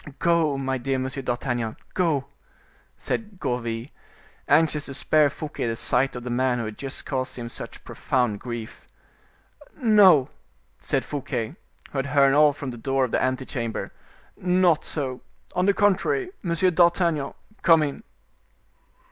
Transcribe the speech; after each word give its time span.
"Go, 0.17 0.57
my 0.57 0.79
dear 0.79 0.97
Monsieur 0.97 1.21
d'Artagnan, 1.21 1.77
go," 1.93 2.25
said 2.97 3.39
Gourville, 3.39 3.85
anxious 4.47 4.87
to 4.87 4.95
spare 4.95 5.29
Fouquet 5.29 5.67
the 5.67 5.75
sight 5.75 6.15
of 6.15 6.23
the 6.23 6.31
man 6.31 6.57
who 6.57 6.65
had 6.65 6.75
just 6.79 7.05
caused 7.05 7.35
him 7.37 7.49
such 7.49 7.83
profound 7.83 8.39
grief. 8.39 8.87
"No," 9.77 10.29
said 10.79 11.05
Fouquet, 11.05 11.55
who 11.91 11.99
had 11.99 12.07
heard 12.07 12.33
all 12.33 12.51
from 12.51 12.71
the 12.71 12.79
door 12.79 13.05
of 13.05 13.11
the 13.11 13.21
ante 13.21 13.45
chamber; 13.45 13.93
"not 14.35 14.83
so; 14.83 15.21
on 15.55 15.67
the 15.67 15.73
contrary, 15.75 16.31
Monsieur 16.41 16.71
d'Artagnan, 16.71 17.35
come 17.61 17.83
in." 17.83 18.03